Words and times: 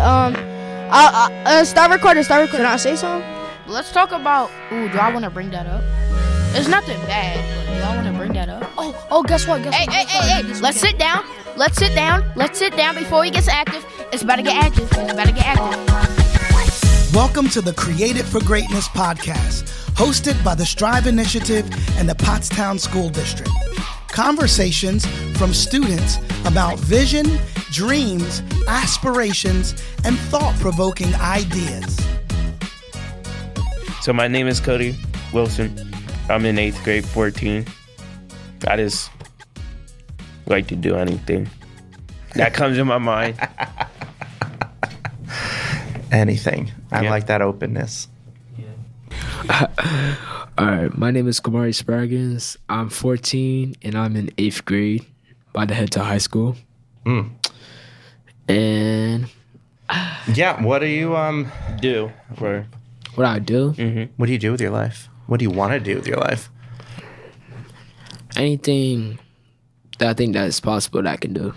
Um, 0.00 0.34
uh, 0.34 1.28
uh, 1.28 1.28
uh, 1.46 1.64
start 1.64 1.90
recording. 1.90 2.22
Start 2.22 2.42
recording. 2.42 2.64
Can 2.64 2.72
I 2.72 2.76
say 2.76 2.96
something? 2.96 3.28
Let's 3.66 3.92
talk 3.92 4.12
about. 4.12 4.50
Ooh, 4.72 4.88
do 4.88 4.98
I 4.98 5.12
want 5.12 5.24
to 5.24 5.30
bring 5.30 5.50
that 5.50 5.66
up? 5.66 5.82
It's 6.56 6.68
nothing 6.68 6.98
bad, 7.02 7.36
but 7.66 7.76
do 7.76 7.82
I 7.82 7.94
want 7.96 8.06
to 8.08 8.12
bring 8.18 8.32
that 8.32 8.48
up? 8.48 8.68
Oh, 8.78 9.06
oh, 9.10 9.22
guess 9.22 9.46
what? 9.46 9.62
Guess 9.62 9.74
Hey, 9.74 9.86
what? 9.86 9.94
hey, 9.94 10.04
Guess 10.04 10.14
what? 10.14 10.24
hey, 10.24 10.42
hey! 10.54 10.60
Let's 10.60 10.80
sit 10.80 10.98
down. 10.98 11.24
Let's 11.56 11.78
sit 11.78 11.94
down. 11.94 12.24
Let's 12.34 12.58
sit 12.58 12.76
down 12.76 12.94
before 12.96 13.24
he 13.24 13.30
gets 13.30 13.46
active. 13.48 13.84
It's 14.12 14.22
about 14.22 14.36
to 14.36 14.42
get 14.42 14.56
active. 14.64 14.90
It's 14.92 15.12
about 15.12 15.26
to 15.26 15.32
get 15.32 15.44
active. 15.46 17.14
Welcome 17.14 17.48
to 17.50 17.60
the 17.60 17.72
Created 17.74 18.24
for 18.24 18.40
Greatness 18.44 18.88
podcast, 18.88 19.64
hosted 19.94 20.42
by 20.42 20.54
the 20.54 20.64
Strive 20.64 21.06
Initiative 21.06 21.68
and 21.98 22.08
the 22.08 22.14
Pottstown 22.14 22.80
School 22.80 23.10
District. 23.10 23.50
Conversations 24.08 25.06
from 25.36 25.52
students 25.52 26.18
about 26.46 26.78
vision, 26.80 27.26
dreams, 27.72 28.42
aspirations, 28.68 29.72
and 30.04 30.16
thought 30.18 30.54
provoking 30.60 31.14
ideas. 31.16 31.98
So 34.02 34.12
my 34.12 34.28
name 34.28 34.46
is 34.46 34.60
Cody 34.60 34.94
Wilson. 35.32 35.92
I'm 36.28 36.44
in 36.46 36.58
eighth 36.58 36.82
grade, 36.84 37.04
14. 37.04 37.66
I 38.66 38.76
just 38.76 39.10
like 40.46 40.66
to 40.68 40.76
do 40.76 40.96
anything 40.96 41.48
that 42.34 42.54
comes 42.54 42.78
in 42.78 42.86
my 42.86 42.98
mind. 42.98 43.36
anything. 46.12 46.70
I 46.92 47.02
Yeah. 47.02 47.10
like 47.10 47.26
that 47.26 47.42
openness. 47.42 48.08
All 50.58 50.66
right, 50.66 50.96
my 50.96 51.10
name 51.10 51.26
is 51.26 51.40
Kamari 51.40 51.72
Spraggins. 51.74 52.56
I'm 52.68 52.88
14 52.90 53.74
and 53.82 53.94
I'm 53.96 54.14
in 54.16 54.30
eighth 54.38 54.64
grade. 54.64 55.04
About 55.54 55.68
to 55.68 55.74
head 55.74 55.90
to 55.92 56.00
high 56.04 56.18
school. 56.18 56.56
Mm. 57.06 57.30
And 58.50 59.26
Yeah. 60.34 60.62
What 60.62 60.80
do 60.80 60.86
you 60.86 61.16
um? 61.16 61.50
Do 61.80 62.12
for 62.36 62.66
what 63.14 63.26
I 63.26 63.38
do, 63.38 63.70
What 64.16 64.26
do 64.26 64.32
you 64.32 64.38
do 64.38 64.52
with 64.52 64.60
your 64.60 64.70
life? 64.70 65.08
What 65.26 65.38
do 65.40 65.44
you 65.44 65.50
want 65.50 65.72
to 65.72 65.80
do 65.80 65.96
with 65.96 66.06
your 66.06 66.18
life? 66.18 66.50
anything 68.36 69.18
that 69.98 70.08
I 70.10 70.14
think 70.14 70.34
that 70.34 70.46
is 70.46 70.60
possible 70.60 71.02
that 71.02 71.12
I 71.12 71.16
can 71.16 71.32
do. 71.32 71.52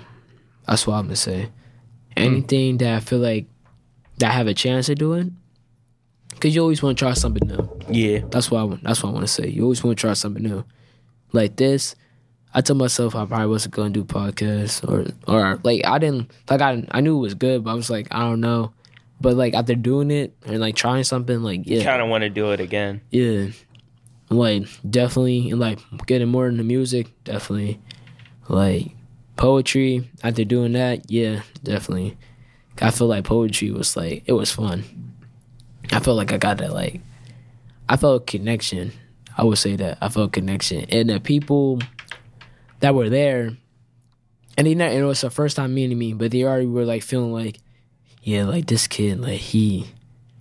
That's 0.67 0.85
what 0.87 0.95
I'm 0.95 1.05
gonna 1.05 1.15
say. 1.15 1.49
Anything 2.17 2.77
that 2.79 2.95
I 2.95 2.99
feel 2.99 3.19
like 3.19 3.45
that 4.17 4.31
I 4.31 4.33
have 4.33 4.47
a 4.47 4.53
chance 4.53 4.89
of 4.89 4.97
doing. 4.97 5.37
Cause 6.39 6.53
you 6.55 6.61
always 6.61 6.81
want 6.83 6.97
to 6.97 7.05
try 7.05 7.13
something 7.13 7.47
new. 7.47 7.69
yeah. 7.89 8.19
That's 8.29 8.49
what 8.51 8.59
I 8.59 8.63
want. 8.63 8.83
That's 8.83 9.01
what 9.03 9.09
I 9.09 9.13
want 9.13 9.23
to 9.27 9.31
say. 9.31 9.47
You 9.47 9.63
always 9.63 9.83
want 9.83 9.97
to 9.97 10.01
try 10.01 10.13
something 10.13 10.43
new. 10.43 10.65
Like 11.31 11.55
this, 11.55 11.95
I 12.53 12.61
told 12.61 12.77
myself 12.79 13.15
I 13.15 13.25
probably 13.25 13.47
wasn't 13.47 13.73
gonna 13.75 13.89
do 13.89 14.03
podcasts 14.03 14.87
or 14.87 15.07
or 15.27 15.59
like 15.63 15.85
I 15.85 15.97
didn't 15.97 16.31
like 16.49 16.61
I 16.61 16.85
I 16.91 17.01
knew 17.01 17.17
it 17.17 17.21
was 17.21 17.33
good, 17.33 17.63
but 17.63 17.71
I 17.71 17.73
was 17.73 17.89
like 17.89 18.07
I 18.11 18.19
don't 18.21 18.41
know. 18.41 18.73
But 19.21 19.35
like 19.35 19.53
after 19.53 19.75
doing 19.75 20.11
it 20.11 20.35
and 20.45 20.59
like 20.59 20.75
trying 20.75 21.03
something, 21.03 21.41
like 21.41 21.61
yeah, 21.65 21.83
Kind 21.83 22.01
of 22.01 22.09
want 22.09 22.23
to 22.23 22.29
do 22.29 22.51
it 22.51 22.59
again. 22.59 23.01
yeah, 23.09 23.47
like 24.29 24.67
definitely 24.87 25.49
and 25.49 25.59
like 25.59 25.79
getting 26.05 26.27
more 26.29 26.47
into 26.47 26.63
music, 26.63 27.07
definitely. 27.23 27.79
Like 28.49 28.91
poetry 29.35 30.09
after 30.23 30.43
doing 30.43 30.73
that, 30.73 31.09
yeah, 31.09 31.41
definitely. 31.63 32.17
I 32.81 32.91
feel 32.91 33.07
like 33.07 33.23
poetry 33.23 33.71
was 33.71 33.95
like 33.95 34.23
it 34.25 34.33
was 34.33 34.51
fun. 34.51 34.83
I 35.91 35.99
felt 35.99 36.17
like 36.17 36.31
I 36.33 36.37
got 36.37 36.57
that 36.57 36.73
like 36.73 37.01
I 37.89 37.97
felt 37.97 38.27
connection. 38.27 38.91
I 39.37 39.43
would 39.43 39.57
say 39.57 39.75
that 39.77 39.97
I 40.01 40.09
felt 40.09 40.31
connection, 40.33 40.85
and 40.89 41.09
the 41.09 41.19
people 41.19 41.79
that 42.83 42.93
were 42.93 43.09
there, 43.09 43.55
and 44.57 44.67
they 44.67 44.73
it 44.73 45.03
was 45.03 45.21
the 45.21 45.29
first 45.29 45.55
time 45.55 45.73
meeting 45.73 45.97
me, 45.97 46.11
but 46.11 46.31
they 46.31 46.43
already 46.43 46.65
were 46.65 46.83
like 46.83 47.01
feeling 47.01 47.31
like, 47.31 47.59
yeah, 48.21 48.43
like 48.43 48.67
this 48.67 48.87
kid, 48.87 49.21
like 49.21 49.39
he, 49.39 49.87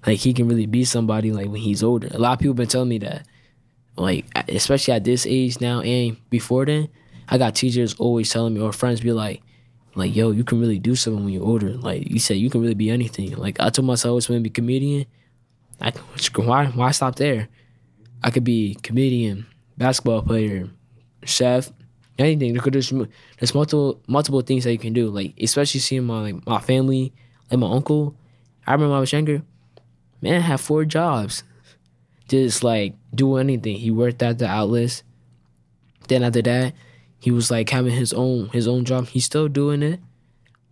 like 0.04 0.18
he 0.18 0.34
can 0.34 0.48
really 0.48 0.66
be 0.66 0.84
somebody 0.84 1.30
like 1.30 1.46
when 1.46 1.60
he's 1.60 1.84
older. 1.84 2.08
A 2.10 2.18
lot 2.18 2.32
of 2.32 2.38
people 2.40 2.54
been 2.54 2.66
telling 2.66 2.88
me 2.88 2.98
that, 2.98 3.28
like 3.96 4.26
especially 4.48 4.92
at 4.92 5.04
this 5.04 5.24
age 5.24 5.60
now 5.60 5.82
and 5.82 6.16
before 6.30 6.66
then, 6.66 6.88
I 7.28 7.38
got 7.38 7.54
teachers 7.54 7.94
always 7.94 8.28
telling 8.28 8.54
me 8.54 8.60
or 8.60 8.72
friends 8.72 9.00
be 9.00 9.12
like, 9.12 9.40
like 9.94 10.12
yo, 10.16 10.32
you 10.32 10.42
can 10.42 10.58
really 10.58 10.80
do 10.80 10.96
something 10.96 11.22
when 11.22 11.32
you're 11.32 11.46
older. 11.46 11.74
Like 11.74 12.10
you 12.10 12.18
said, 12.18 12.38
you 12.38 12.50
can 12.50 12.60
really 12.60 12.74
be 12.74 12.90
anything. 12.90 13.36
Like 13.36 13.60
I 13.60 13.70
told 13.70 13.86
myself 13.86 14.10
I 14.10 14.14
was 14.14 14.26
going 14.26 14.40
to 14.40 14.42
be 14.42 14.50
a 14.50 14.52
comedian. 14.52 15.06
I 15.80 15.92
why 16.34 16.66
why 16.66 16.90
stop 16.90 17.14
there? 17.14 17.48
I 18.20 18.32
could 18.32 18.42
be 18.42 18.76
comedian, 18.82 19.46
basketball 19.78 20.22
player, 20.22 20.70
chef, 21.24 21.70
anything. 22.18 22.54
There's 22.54 22.90
there's 23.38 23.54
multiple 23.54 24.00
multiple 24.06 24.40
things 24.42 24.64
that 24.64 24.72
you 24.72 24.78
can 24.78 24.92
do. 24.92 25.08
Like 25.08 25.34
especially 25.40 25.80
seeing 25.80 26.04
my 26.04 26.32
like 26.32 26.46
my 26.46 26.60
family, 26.60 27.12
like 27.50 27.60
my 27.60 27.70
uncle. 27.70 28.16
I 28.66 28.72
remember 28.72 28.90
when 28.90 28.98
I 28.98 29.00
was 29.00 29.12
younger, 29.12 29.42
man 30.20 30.40
had 30.40 30.60
four 30.60 30.84
jobs, 30.84 31.42
just 32.28 32.62
like 32.62 32.94
do 33.14 33.36
anything. 33.36 33.76
He 33.76 33.90
worked 33.90 34.22
at 34.22 34.38
the 34.38 34.46
outlets. 34.46 35.02
Then 36.08 36.22
after 36.22 36.42
that, 36.42 36.74
he 37.18 37.30
was 37.30 37.50
like 37.50 37.68
having 37.70 37.92
his 37.92 38.12
own 38.12 38.48
his 38.50 38.68
own 38.68 38.84
job. 38.84 39.08
He's 39.08 39.24
still 39.24 39.48
doing 39.48 39.82
it. 39.82 40.00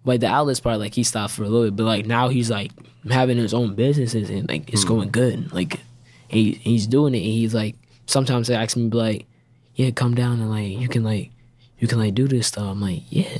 Like 0.04 0.20
the 0.20 0.28
outlets 0.28 0.60
part, 0.60 0.78
like 0.78 0.94
he 0.94 1.02
stopped 1.02 1.34
for 1.34 1.42
a 1.42 1.48
little 1.48 1.66
bit, 1.70 1.76
but 1.76 1.84
like 1.84 2.06
now 2.06 2.28
he's 2.28 2.50
like 2.50 2.72
having 3.08 3.36
his 3.36 3.52
own 3.52 3.74
businesses 3.74 4.30
and 4.30 4.48
like 4.48 4.72
it's 4.72 4.82
hmm. 4.82 4.88
going 4.88 5.10
good. 5.10 5.52
Like 5.52 5.80
he 6.28 6.52
he's 6.52 6.86
doing 6.86 7.14
it. 7.14 7.18
And 7.18 7.26
he's 7.26 7.54
like 7.54 7.76
sometimes 8.06 8.48
they 8.48 8.54
ask 8.54 8.76
me 8.76 8.88
like, 8.88 9.26
yeah, 9.74 9.90
come 9.90 10.14
down 10.14 10.40
and 10.40 10.50
like 10.50 10.68
you 10.68 10.88
can 10.88 11.04
like 11.04 11.30
you 11.78 11.88
can 11.88 11.98
like 11.98 12.14
do 12.14 12.28
this 12.28 12.48
stuff. 12.48 12.64
I'm 12.64 12.80
like, 12.80 13.02
yeah, 13.08 13.38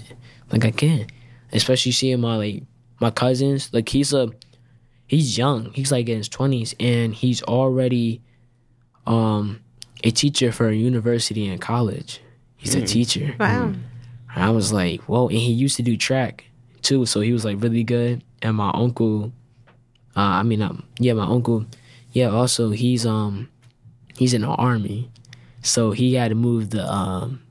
like 0.51 0.65
I 0.65 0.71
can. 0.71 1.07
Especially 1.53 1.93
seeing 1.93 2.21
my 2.21 2.37
like 2.37 2.63
my 3.01 3.11
cousins. 3.11 3.71
Like 3.73 3.89
he's 3.89 4.13
a 4.13 4.31
he's 5.07 5.37
young. 5.37 5.73
He's 5.73 5.93
like 5.93 6.09
in 6.09 6.19
his 6.19 6.29
twenties 6.29 6.75
and 6.81 7.15
he's 7.15 7.43
already 7.43 8.23
um 9.07 9.61
a 10.05 10.11
teacher 10.11 10.53
for 10.53 10.69
a 10.69 10.75
university 10.75 11.49
and 11.49 11.61
college. 11.61 12.21
He's 12.57 12.75
a 12.75 12.83
teacher. 12.87 13.35
Wow. 13.41 13.73
And 14.35 14.45
I 14.45 14.51
was 14.51 14.73
like, 14.73 15.01
whoa, 15.03 15.29
and 15.29 15.39
he 15.39 15.53
used 15.53 15.77
to 15.77 15.83
do 15.83 15.97
track 15.97 16.45
too, 16.83 17.05
so 17.07 17.21
he 17.21 17.33
was 17.33 17.45
like 17.45 17.61
really 17.61 17.83
good. 17.83 18.23
And 18.43 18.57
my 18.57 18.71
uncle, 18.73 19.33
uh, 20.17 20.21
I 20.21 20.43
mean, 20.43 20.63
um, 20.63 20.85
yeah, 20.99 21.15
my 21.15 21.27
uncle, 21.27 21.67
yeah, 22.13 22.29
also 22.29 22.71
he's 22.71 23.05
um 23.05 23.49
he's 24.17 24.35
in 24.35 24.43
the 24.43 24.49
army, 24.49 25.11
so 25.63 25.91
he 25.93 26.15
had 26.15 26.29
to 26.29 26.35
move 26.35 26.71
the 26.71 26.85
um 26.91 27.43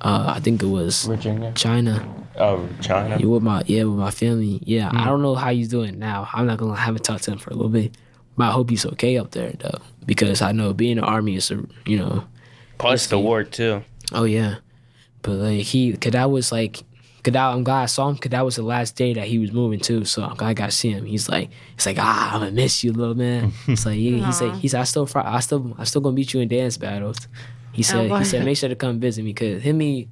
uh 0.00 0.34
I 0.36 0.40
think 0.40 0.62
it 0.62 0.66
was 0.66 1.04
Virginia. 1.04 1.52
China. 1.54 2.14
Oh, 2.36 2.68
China. 2.80 3.16
Yeah, 3.18 3.26
with 3.26 3.42
my 3.42 3.62
yeah 3.66 3.84
with 3.84 3.98
my 3.98 4.10
family. 4.12 4.60
Yeah, 4.64 4.90
I 4.92 5.04
don't 5.06 5.22
know 5.22 5.34
how 5.34 5.50
he's 5.52 5.68
doing 5.68 5.98
now. 5.98 6.28
I'm 6.32 6.46
not 6.46 6.58
gonna 6.58 6.72
I 6.72 6.76
haven't 6.76 7.02
talked 7.04 7.24
to 7.24 7.32
him 7.32 7.38
for 7.38 7.50
a 7.50 7.54
little 7.54 7.68
bit, 7.70 7.96
but 8.36 8.48
I 8.48 8.52
hope 8.52 8.70
he's 8.70 8.86
okay 8.86 9.18
up 9.18 9.32
there 9.32 9.50
though, 9.58 9.80
because 10.06 10.40
I 10.40 10.52
know 10.52 10.72
being 10.72 10.92
in 10.92 10.98
the 10.98 11.04
army 11.04 11.34
is 11.34 11.50
a 11.50 11.64
you 11.84 11.98
know 11.98 12.24
Plus 12.78 13.08
the 13.08 13.18
war 13.18 13.42
too. 13.42 13.82
Oh 14.12 14.22
yeah, 14.24 14.56
but 15.22 15.32
like 15.32 15.62
he, 15.62 15.96
cause 15.96 16.12
that 16.12 16.30
was 16.30 16.52
like, 16.52 16.84
cause 17.22 17.32
that, 17.32 17.44
I'm 17.44 17.64
glad 17.64 17.82
I 17.82 17.86
saw 17.86 18.08
him, 18.08 18.16
cause 18.16 18.30
that 18.30 18.44
was 18.44 18.56
the 18.56 18.62
last 18.62 18.96
day 18.96 19.12
that 19.14 19.26
he 19.26 19.38
was 19.38 19.52
moving 19.52 19.80
too. 19.80 20.04
So 20.04 20.22
I'm 20.22 20.36
glad 20.36 20.48
I 20.48 20.54
got 20.54 20.66
to 20.66 20.72
see 20.76 20.90
him. 20.90 21.04
He's 21.04 21.28
like, 21.28 21.50
it's 21.74 21.86
like 21.86 21.96
ah, 21.98 22.34
I'm 22.34 22.40
gonna 22.40 22.50
miss 22.52 22.82
you, 22.84 22.92
little 22.92 23.14
man. 23.14 23.52
It's 23.66 23.84
like 23.86 23.98
yeah, 23.98 24.24
he 24.26 24.32
said, 24.32 24.54
he 24.56 24.68
said 24.68 24.80
I 24.80 24.84
still, 24.84 25.06
fri- 25.06 25.22
I 25.22 25.40
still, 25.40 25.74
I 25.78 25.84
still 25.84 26.00
gonna 26.00 26.14
beat 26.14 26.32
you 26.34 26.40
in 26.40 26.48
dance 26.48 26.76
battles. 26.76 27.18
He 27.72 27.82
said, 27.82 28.08
boy. 28.08 28.18
he 28.18 28.24
said 28.24 28.44
make 28.44 28.56
sure 28.56 28.68
to 28.68 28.74
come 28.76 28.98
visit 29.00 29.24
me, 29.24 29.32
cause 29.34 29.62
him 29.62 29.70
and 29.70 29.78
me, 29.78 30.08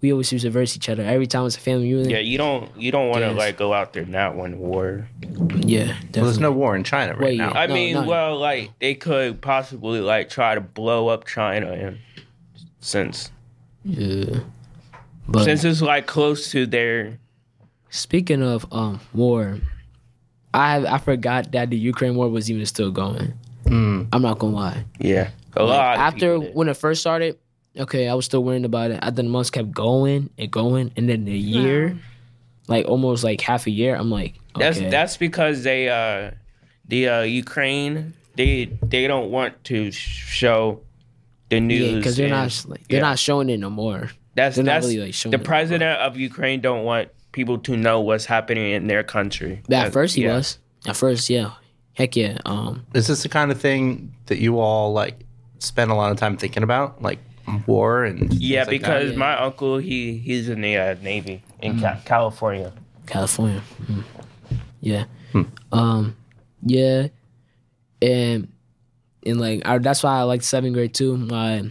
we 0.00 0.12
always 0.12 0.30
used 0.30 0.44
to 0.44 0.50
verse 0.50 0.76
each 0.76 0.88
other 0.88 1.02
every 1.02 1.26
time 1.26 1.44
it's 1.44 1.56
a 1.56 1.60
family 1.60 1.84
reunion. 1.92 2.10
Yeah, 2.10 2.18
you 2.18 2.38
don't 2.38 2.70
you 2.76 2.92
don't 2.92 3.08
want 3.08 3.22
to 3.22 3.32
like 3.32 3.56
go 3.56 3.72
out 3.72 3.92
there 3.94 4.04
not 4.06 4.36
when 4.36 4.58
war. 4.58 5.08
yeah, 5.56 5.86
Well, 6.14 6.24
there's 6.24 6.38
no 6.38 6.52
war 6.52 6.76
in 6.76 6.84
China 6.84 7.14
right 7.14 7.20
Wait, 7.22 7.38
now. 7.38 7.50
I 7.50 7.66
No, 7.66 7.74
mean, 7.74 7.94
no. 7.94 8.04
well, 8.04 8.38
like 8.38 8.70
they 8.78 8.94
could 8.94 9.40
possibly 9.40 10.00
like 10.00 10.28
try 10.28 10.54
to 10.54 10.60
blow 10.60 11.08
up 11.08 11.26
China, 11.26 11.72
and 11.72 11.98
since 12.80 13.32
yeah. 13.84 14.40
But 15.28 15.44
since 15.44 15.64
it's 15.64 15.82
like 15.82 16.06
close 16.06 16.50
to 16.52 16.66
their 16.66 17.18
speaking 17.90 18.42
of 18.42 18.66
um 18.72 19.00
war, 19.12 19.58
I 20.54 20.84
I 20.86 20.98
forgot 20.98 21.52
that 21.52 21.70
the 21.70 21.76
Ukraine 21.76 22.14
war 22.16 22.28
was 22.28 22.50
even 22.50 22.64
still 22.66 22.90
going. 22.90 23.32
I'm 23.66 24.22
not 24.22 24.38
gonna 24.38 24.56
lie. 24.56 24.84
yeah 24.98 25.28
a 25.54 25.62
Like, 25.62 25.76
lot. 25.76 25.94
of 25.96 26.00
after 26.00 26.38
when 26.38 26.68
it 26.70 26.76
first 26.78 27.02
started, 27.02 27.36
okay, 27.76 28.08
I 28.08 28.14
was 28.14 28.24
still 28.24 28.42
worrying 28.42 28.64
about 28.64 28.90
it. 28.92 28.98
After 29.02 29.22
the 29.22 29.28
months 29.28 29.50
kept 29.50 29.72
going 29.72 30.30
and 30.38 30.50
going, 30.50 30.90
and 30.96 31.06
then 31.08 31.26
the 31.26 31.36
year, 31.36 31.94
like 32.68 32.86
almost 32.86 33.24
like 33.24 33.42
half 33.42 33.66
a 33.66 33.70
year, 33.70 33.94
I'm 33.94 34.10
like, 34.10 34.34
okay. 34.56 34.64
That's 34.64 34.78
that's 34.90 35.16
because 35.18 35.64
they 35.64 35.90
uh 35.90 36.30
the 36.86 37.08
uh 37.08 37.22
Ukraine 37.22 38.14
they 38.36 38.70
they 38.82 39.06
don't 39.06 39.30
want 39.30 39.62
to 39.64 39.90
show 39.92 40.80
the 41.50 41.60
news 41.60 41.90
yeah, 41.90 41.96
because 41.98 42.16
they're 42.16 42.32
and- 42.32 42.66
not 42.68 42.78
they're 42.88 43.00
yeah. 43.00 43.08
not 43.10 43.18
showing 43.18 43.50
it 43.50 43.58
no 43.60 43.68
more. 43.68 44.10
That's 44.38 44.56
they're 44.56 44.64
not 44.64 44.72
that's 44.74 44.86
really, 44.86 44.98
like, 45.06 45.14
showing 45.14 45.30
the 45.32 45.38
it, 45.38 45.44
president 45.44 46.00
of 46.00 46.16
Ukraine 46.16 46.60
don't 46.60 46.84
want 46.84 47.08
people 47.32 47.58
to 47.58 47.76
know 47.76 48.00
what's 48.00 48.24
happening 48.24 48.72
in 48.72 48.86
their 48.86 49.02
country. 49.02 49.60
But 49.68 49.74
at 49.76 49.84
That- 49.84 49.92
first 49.92 50.14
he 50.16 50.22
yeah. 50.24 50.36
was. 50.36 50.58
At 50.86 50.96
first, 50.96 51.28
yeah, 51.28 51.50
heck 51.94 52.16
yeah. 52.16 52.38
Um, 52.46 52.86
Is 52.94 53.08
this 53.08 53.22
the 53.24 53.28
kind 53.28 53.50
of 53.50 53.60
thing 53.60 54.14
that 54.26 54.38
you 54.38 54.58
all 54.60 54.92
like 54.92 55.20
spend 55.58 55.90
a 55.90 55.94
lot 55.94 56.12
of 56.12 56.18
time 56.18 56.36
thinking 56.36 56.62
about, 56.62 57.02
like 57.02 57.18
war 57.66 58.04
and 58.04 58.32
Yeah, 58.32 58.64
things 58.64 58.72
like 58.72 58.80
that? 58.82 58.88
because 59.00 59.10
Yeah. 59.12 59.18
my 59.18 59.36
uncle 59.38 59.78
he 59.78 60.18
he's 60.18 60.48
in 60.48 60.60
the 60.60 60.76
uh, 60.76 60.94
Navy 61.02 61.42
in 61.60 61.80
Ca- 61.80 62.00
California. 62.04 62.72
California. 63.06 63.60
Mm. 63.90 64.04
Yeah. 64.80 65.04
Um, 65.72 66.16
yeah, 66.64 67.08
and 68.00 68.48
and 69.26 69.40
like 69.40 69.66
I, 69.66 69.78
that's 69.78 70.02
why 70.02 70.18
I 70.18 70.22
like 70.22 70.42
seventh 70.42 70.74
grade 70.74 70.94
too. 70.94 71.16
My 71.16 71.70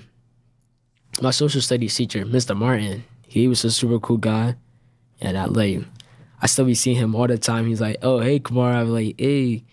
my 1.21 1.31
social 1.31 1.61
studies 1.61 1.95
teacher, 1.95 2.25
Mr. 2.25 2.55
Martin, 2.55 3.03
he 3.27 3.47
was 3.47 3.63
a 3.65 3.71
super 3.71 3.99
cool 3.99 4.17
guy, 4.17 4.55
and 5.19 5.37
I 5.37 5.45
like 5.45 5.81
I 6.41 6.47
still 6.47 6.65
be 6.65 6.75
seeing 6.75 6.97
him 6.97 7.15
all 7.15 7.27
the 7.27 7.37
time. 7.37 7.67
He's 7.67 7.81
like, 7.81 7.97
"Oh, 8.01 8.19
hey, 8.19 8.39
Kamar," 8.39 8.73
I'm 8.73 8.89
like, 8.89 9.15
"Hey," 9.17 9.63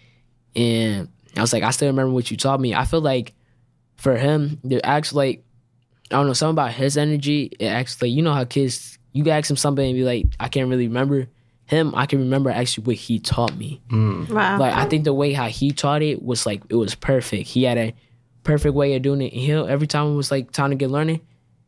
and 0.57 1.09
I 1.37 1.41
was 1.41 1.53
like, 1.53 1.63
"I 1.63 1.71
still 1.71 1.89
remember 1.89 2.13
what 2.13 2.31
you 2.31 2.37
taught 2.37 2.61
me." 2.61 2.75
I 2.75 2.85
feel 2.85 3.01
like 3.01 3.35
for 3.97 4.17
him, 4.17 4.61
the 4.65 4.85
actually 4.85 5.29
like 5.29 5.45
I 6.11 6.17
don't 6.17 6.27
know 6.27 6.33
something 6.33 6.55
about 6.55 6.73
his 6.73 6.97
energy. 6.97 7.51
It 7.59 7.67
actually, 7.67 8.11
you 8.11 8.23
know 8.23 8.33
how 8.33 8.45
kids, 8.45 8.99
you 9.13 9.29
ask 9.31 9.51
him 9.51 9.57
something 9.57 9.85
and 9.85 9.95
be 9.95 10.05
like, 10.05 10.27
"I 10.41 10.49
can't 10.49 10.69
really 10.69 10.89
remember." 10.89 11.29
Him, 11.67 11.95
I 11.95 12.05
can 12.05 12.19
remember 12.19 12.51
actually 12.51 12.85
what 12.85 12.97
he 12.97 13.19
taught 13.19 13.57
me. 13.57 13.81
Mm. 13.89 14.29
Wow. 14.29 14.59
Like 14.59 14.75
I 14.75 14.85
think 14.85 15.05
the 15.05 15.15
way 15.15 15.33
how 15.33 15.49
he 15.49 15.71
taught 15.71 16.03
it 16.03 16.23
was 16.23 16.45
like 16.45 16.63
it 16.69 16.75
was 16.75 16.95
perfect. 16.95 17.49
He 17.49 17.63
had 17.63 17.79
a 17.79 17.95
perfect 18.43 18.75
way 18.75 18.95
of 18.95 19.01
doing 19.01 19.23
it. 19.23 19.33
And 19.33 19.41
he 19.41 19.51
every 19.51 19.87
time 19.87 20.13
it 20.13 20.15
was 20.15 20.31
like 20.31 20.53
time 20.53 20.71
to 20.71 20.77
get 20.77 20.91
learning, 20.91 21.23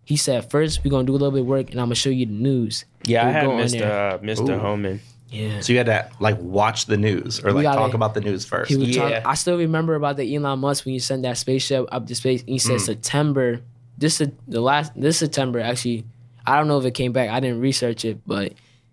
he 0.06 0.16
said 0.16 0.50
first 0.50 0.82
we're 0.82 0.90
gonna 0.90 1.04
do 1.04 1.12
a 1.12 1.18
little 1.20 1.30
bit 1.30 1.40
of 1.42 1.46
work 1.46 1.70
and 1.72 1.78
I'm 1.80 1.86
gonna 1.88 1.94
show 1.96 2.08
you 2.10 2.24
the 2.24 2.32
news. 2.32 2.86
Yeah, 3.04 3.22
I 3.22 3.24
We'll 3.26 3.32
had 3.34 3.44
go 3.44 3.50
Mr. 3.78 3.82
Uh, 4.14 4.18
Mr. 4.18 4.56
Ooh. 4.56 4.58
Homan. 4.58 5.00
Yeah. 5.28 5.60
So 5.60 5.72
you 5.72 5.78
had 5.78 5.86
to 5.86 6.08
like 6.20 6.38
watch 6.40 6.86
the 6.86 6.96
news 6.96 7.40
or 7.44 7.52
like 7.52 7.64
gotta- 7.64 7.78
talk 7.78 7.92
about 7.94 8.14
the 8.14 8.20
news 8.22 8.44
first. 8.46 8.70
He 8.70 8.76
would 8.78 8.88
Yeah. 8.94 9.20
talk. 9.20 9.26
I 9.26 9.34
still 9.34 9.58
remember 9.58 9.94
about 9.96 10.16
the 10.16 10.34
Elon 10.34 10.60
Musk 10.60 10.84
when 10.86 10.94
you 10.94 11.00
sent 11.00 11.22
that 11.24 11.36
spaceship 11.36 11.86
up 11.92 12.06
to 12.06 12.14
space. 12.14 12.40
And 12.40 12.50
he 12.50 12.56
Mm. 12.56 12.60
said 12.60 12.80
September. 12.80 13.60
This 13.98 14.20
is 14.20 14.28
the 14.46 14.60
last. 14.60 14.92
This 14.96 15.18
September 15.18 15.58
actually. 15.60 16.04
I 16.46 16.56
don't 16.56 16.68
know 16.68 16.78
if 16.78 16.84
it 16.84 16.92
came 16.94 17.10
back. 17.12 17.28
I 17.30 17.40
didn't 17.40 17.58
research 17.60 18.04
it, 18.04 18.20
but 18.24 18.52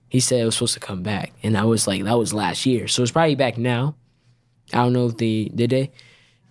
he 0.09 0.19
said 0.19 0.41
it 0.41 0.45
was 0.45 0.55
supposed 0.55 0.73
to 0.73 0.79
come 0.79 1.03
back, 1.03 1.33
and 1.43 1.55
I 1.55 1.65
was 1.65 1.85
like, 1.87 2.03
that 2.03 2.17
was 2.17 2.33
last 2.33 2.65
year, 2.65 2.87
so 2.87 3.03
it's 3.03 3.11
probably 3.11 3.35
back 3.35 3.59
now. 3.59 3.93
I 4.73 4.77
don't 4.77 4.93
know 4.93 5.05
if 5.05 5.17
they 5.17 5.51
did 5.53 5.69
they. 5.69 5.91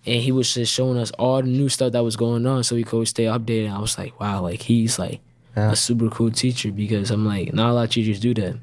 And 0.05 0.21
he 0.21 0.31
was 0.31 0.53
just 0.53 0.73
showing 0.73 0.97
us 0.97 1.11
all 1.11 1.41
the 1.41 1.47
new 1.47 1.69
stuff 1.69 1.93
that 1.93 2.03
was 2.03 2.15
going 2.15 2.45
on, 2.45 2.63
so 2.63 2.75
we 2.75 2.83
could 2.83 3.07
stay 3.07 3.23
updated. 3.25 3.73
I 3.73 3.79
was 3.79 3.97
like, 3.97 4.19
wow, 4.19 4.41
like 4.41 4.61
he's 4.61 4.99
like 4.99 5.21
Yeah. 5.55 5.71
a 5.71 5.75
super 5.75 6.09
cool 6.09 6.31
teacher 6.31 6.71
because 6.71 7.09
I'm 7.11 7.25
like, 7.25 7.53
not 7.53 7.69
a 7.69 7.73
lot 7.73 7.83
of 7.85 7.89
teachers 7.91 8.19
do 8.19 8.33
that. 8.33 8.57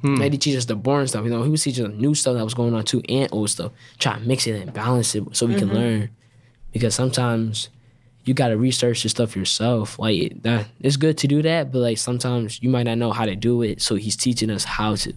Hmm. 0.00 0.18
Maybe 0.18 0.38
teach 0.38 0.56
us 0.56 0.64
the 0.64 0.74
boring 0.74 1.06
stuff. 1.06 1.24
You 1.24 1.30
know, 1.30 1.42
he 1.42 1.50
was 1.50 1.62
teaching 1.62 1.86
us 1.86 1.92
new 1.92 2.14
stuff 2.14 2.34
that 2.34 2.44
was 2.44 2.54
going 2.54 2.74
on 2.74 2.84
too, 2.84 3.02
and 3.08 3.28
old 3.32 3.50
stuff. 3.50 3.72
Try 3.98 4.14
to 4.14 4.20
mix 4.20 4.46
it 4.46 4.60
and 4.60 4.72
balance 4.72 5.14
it 5.14 5.24
so 5.36 5.46
we 5.46 5.54
can 5.54 5.68
mm-hmm. 5.68 5.76
learn. 5.76 6.10
Because 6.72 6.94
sometimes 6.94 7.68
you 8.24 8.34
got 8.34 8.48
to 8.48 8.56
research 8.56 9.02
the 9.02 9.08
stuff 9.08 9.36
yourself. 9.36 9.98
Like 9.98 10.42
that, 10.42 10.68
it's 10.80 10.96
good 10.96 11.18
to 11.18 11.28
do 11.28 11.42
that, 11.42 11.70
but 11.72 11.78
like 11.80 11.98
sometimes 11.98 12.62
you 12.62 12.70
might 12.70 12.84
not 12.84 12.98
know 12.98 13.12
how 13.12 13.26
to 13.26 13.36
do 13.36 13.62
it. 13.62 13.82
So 13.82 13.94
he's 13.96 14.16
teaching 14.16 14.50
us 14.50 14.64
how 14.64 14.94
to. 14.96 15.14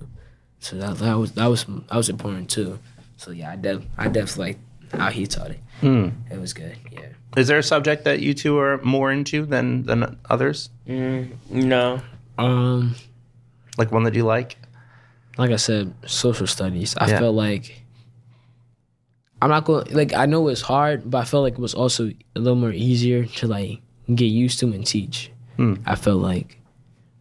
So 0.59 0.77
that, 0.77 0.97
that 0.97 1.15
was 1.15 1.31
that 1.33 1.47
was 1.47 1.65
that 1.65 1.95
was 1.95 2.09
important 2.09 2.49
too. 2.49 2.79
So 3.17 3.31
yeah, 3.31 3.51
I 3.51 3.55
def 3.55 3.83
I 3.97 4.07
definitely 4.07 4.45
like 4.45 4.57
how 4.93 5.09
he 5.09 5.25
taught 5.27 5.51
it. 5.51 5.59
Hmm. 5.81 6.09
It 6.31 6.39
was 6.39 6.53
good. 6.53 6.75
Yeah. 6.91 7.07
Is 7.35 7.47
there 7.47 7.57
a 7.57 7.63
subject 7.63 8.03
that 8.05 8.19
you 8.21 8.33
two 8.33 8.57
are 8.59 8.77
more 8.83 9.11
into 9.11 9.45
than 9.45 9.83
than 9.83 10.17
others? 10.29 10.69
Mm, 10.87 11.31
no. 11.49 11.99
Um, 12.37 12.95
Like 13.77 13.91
one 13.91 14.03
that 14.03 14.13
you 14.15 14.23
like? 14.23 14.57
like 15.37 15.49
I 15.49 15.55
said, 15.57 15.93
social 16.05 16.45
studies. 16.45 16.93
I 16.97 17.09
Yeah. 17.09 17.19
felt 17.19 17.33
like 17.35 17.81
I'm 19.41 19.49
not 19.49 19.65
going 19.65 19.85
like 19.91 20.13
I 20.13 20.25
know 20.25 20.47
it's 20.47 20.61
hard, 20.61 21.09
but 21.09 21.17
I 21.17 21.25
felt 21.25 21.43
like 21.43 21.53
it 21.53 21.59
was 21.59 21.73
also 21.73 22.11
a 22.35 22.39
little 22.39 22.55
more 22.55 22.71
easier 22.71 23.25
to 23.25 23.47
like 23.47 23.81
get 24.13 24.25
used 24.29 24.59
to 24.59 24.67
and 24.71 24.85
teach. 24.85 25.31
Hmm. 25.57 25.75
I 25.85 25.95
felt 25.95 26.21
like 26.21 26.59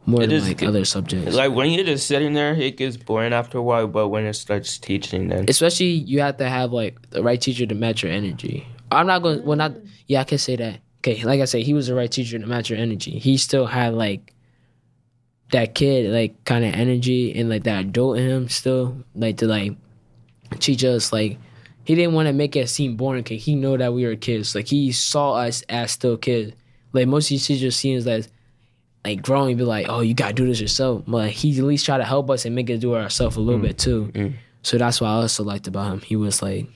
more 0.07 0.23
It 0.23 0.29
than 0.29 0.37
is 0.37 0.49
like 0.49 0.59
good. 0.59 0.69
other 0.69 0.85
subjects. 0.85 1.35
Like 1.35 1.53
when 1.53 1.71
you're 1.71 1.85
just 1.85 2.07
sitting 2.07 2.33
there, 2.35 2.55
it 2.55 2.77
gets 2.77 2.97
boring 2.97 3.33
after 3.33 3.59
a 3.59 3.63
while. 3.63 3.87
But 3.87 4.09
when 4.09 4.25
it 4.25 4.35
starts 4.35 4.79
teaching, 4.79 5.29
then 5.29 5.45
Especially 5.49 5.87
you 5.91 6.21
have 6.21 6.37
to 6.39 6.49
have 6.49 6.73
like 6.73 7.11
the 7.11 7.23
right 7.23 7.41
teacher 7.41 7.67
to 7.67 7.75
match 7.75 8.03
your 8.03 8.13
energy. 8.13 8.67
I'm 8.91 9.07
not 9.07 9.23
going. 9.23 9.45
Well, 9.45 9.57
not 9.57 9.75
yeah. 10.07 10.21
I 10.21 10.25
can 10.25 10.39
say 10.39 10.57
that. 10.57 10.81
Okay, 10.99 11.23
like 11.25 11.41
I 11.41 11.47
said, 11.47 11.63
he 11.63 11.75
was 11.75 11.89
the 11.89 11.95
right 11.95 12.11
teacher 12.11 12.39
to 12.39 12.47
match 12.47 12.71
your 12.71 12.79
energy. 12.79 13.19
He 13.19 13.37
still 13.37 13.67
had 13.67 13.95
like 13.95 14.33
that 15.51 15.75
kid 15.75 16.11
like 16.11 16.43
kind 16.45 16.65
of 16.65 16.73
energy 16.73 17.35
and 17.39 17.51
like 17.51 17.65
that 17.65 17.81
adult 17.85 18.17
in 18.19 18.27
him 18.29 18.49
still 18.49 18.97
like 19.15 19.37
to 19.37 19.47
like 19.47 19.73
teach 20.61 20.83
us 20.83 21.13
like 21.13 21.37
he 21.85 21.95
didn't 21.95 22.15
want 22.15 22.27
to 22.27 22.33
make 22.33 22.57
it 22.57 22.71
seem 22.71 22.97
boring 22.97 23.23
because 23.23 23.45
he 23.45 23.55
know 23.55 23.77
that 23.77 23.93
we 23.93 24.07
were 24.07 24.17
kids 24.17 24.55
like 24.55 24.67
he 24.67 24.91
saw 24.93 25.35
us 25.35 25.61
as 25.69 25.91
still 25.93 26.17
kids 26.17 26.55
like 26.95 27.07
most 27.07 27.27
of 27.27 27.31
these 27.31 27.47
teachers 27.47 27.77
see 27.77 27.95
us 27.95 28.07
as 28.07 28.07
like 28.07 28.33
growing 29.21 29.57
be 29.57 29.65
like 29.65 29.87
oh 29.89 30.01
you 30.01 30.15
gotta 30.15 30.33
do 30.33 30.47
this 30.47 30.61
yourself. 30.61 31.03
But 31.07 31.31
he 31.31 31.57
at 31.59 31.65
least 31.65 31.85
try 31.85 31.99
to 31.99 32.05
help 32.05 32.31
us 32.31 32.45
and 32.45 32.55
make 32.55 32.71
us 32.71 32.81
do 32.81 32.95
it 32.95 32.99
ourselves 32.99 33.37
a 33.37 33.41
little 33.41 33.61
mm. 33.61 33.65
bit 33.65 33.79
too. 33.79 34.11
Mm. 34.15 34.35
So 34.63 34.79
that's 34.79 35.01
what 35.01 35.09
i 35.09 35.15
also 35.15 35.43
liked 35.43 35.67
about 35.67 35.93
him. 35.93 36.01
He 36.01 36.17
was 36.17 36.43
like 36.43 36.67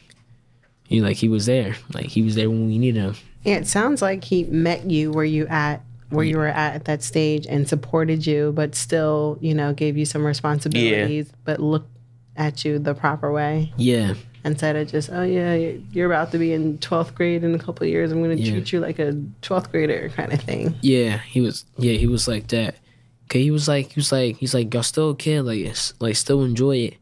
he 0.85 1.01
like 1.01 1.17
he 1.17 1.29
was 1.29 1.47
there. 1.47 1.77
Like 1.93 2.07
he 2.07 2.23
was 2.23 2.35
there 2.35 2.51
when 2.51 2.67
we 2.67 2.79
needed 2.79 3.01
him. 3.01 3.17
Yeah, 3.45 3.57
it 3.57 3.67
sounds 3.67 4.03
like 4.03 4.25
he 4.25 4.45
met 4.45 4.91
you 4.91 5.13
where 5.13 5.25
you 5.25 5.47
at 5.47 5.83
where 6.11 6.25
you 6.25 6.37
were 6.37 6.47
at 6.47 6.75
at 6.75 6.85
that 6.85 7.03
stage 7.03 7.47
and 7.49 7.69
supported 7.69 8.25
you, 8.25 8.53
but 8.55 8.77
still, 8.77 9.39
you 9.41 9.55
know, 9.55 9.73
gave 9.73 9.97
you 9.97 10.05
some 10.05 10.25
responsibilities, 10.25 11.33
but 11.45 11.59
looked 11.59 11.91
at 12.37 12.65
you 12.65 12.79
the 12.79 12.95
proper 12.95 13.33
way. 13.33 13.73
Yeah 13.77 14.15
instead 14.47 14.77
of 14.77 14.89
just, 14.91 15.11
oh 15.13 15.23
yeah, 15.23 15.55
you're- 15.93 16.07
about 16.07 16.31
to 16.33 16.39
be 16.39 16.53
in 16.53 16.79
twelfth 16.79 17.15
grade 17.15 17.45
in 17.45 17.55
a 17.55 17.59
couple 17.59 17.85
of 17.85 17.91
years. 17.91 18.11
I'm 18.13 18.23
going 18.23 18.37
to 18.37 18.43
Yeah. 18.43 18.53
treat 18.53 18.73
you 18.73 18.81
like 18.81 18.99
a 18.99 19.21
twelfth 19.43 19.71
grader 19.73 20.11
kind 20.17 20.33
of 20.33 20.41
thing. 20.41 20.75
Yeah, 20.81 21.19
he 21.19 21.41
was. 21.41 21.65
Yeah, 21.79 21.95
he 21.95 22.07
was 22.07 22.27
like 22.29 22.47
that. 22.49 22.77
Okay, 23.25 23.43
he 23.43 23.51
was 23.51 23.67
like, 23.69 23.93
he 23.93 23.99
was 23.99 24.13
like, 24.13 24.37
he's 24.37 24.55
like, 24.55 24.73
y'all 24.73 24.83
still 24.85 25.11
a 25.11 25.17
kid, 25.17 25.43
like, 25.43 25.75
like, 26.01 26.15
still 26.15 26.45
enjoy 26.45 26.77
it, 26.77 26.95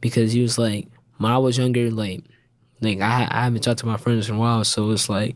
because 0.00 0.32
he 0.32 0.40
was 0.40 0.56
like, 0.56 0.86
when 1.18 1.32
I 1.32 1.38
was 1.38 1.58
younger, 1.58 1.90
like, 1.90 2.22
like 2.80 3.00
I 3.00 3.26
I 3.28 3.42
haven't 3.44 3.62
talked 3.62 3.80
to 3.80 3.86
my 3.86 3.96
friends 3.96 4.28
in 4.28 4.36
a 4.36 4.38
while, 4.38 4.62
so 4.64 4.88
it's 4.92 5.08
like, 5.08 5.34